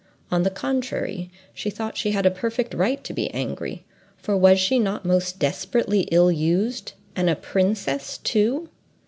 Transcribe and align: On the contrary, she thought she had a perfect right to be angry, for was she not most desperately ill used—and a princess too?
On 0.31 0.41
the 0.41 0.49
contrary, 0.49 1.29
she 1.53 1.69
thought 1.69 1.95
she 1.95 2.09
had 2.09 2.25
a 2.25 2.31
perfect 2.31 2.73
right 2.73 3.03
to 3.03 3.13
be 3.13 3.29
angry, 3.35 3.83
for 4.17 4.35
was 4.35 4.59
she 4.59 4.79
not 4.79 5.05
most 5.05 5.37
desperately 5.37 6.07
ill 6.11 6.31
used—and 6.31 7.29
a 7.29 7.35
princess 7.35 8.17
too? 8.17 8.67